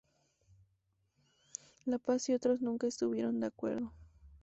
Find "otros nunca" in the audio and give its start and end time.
2.33-2.87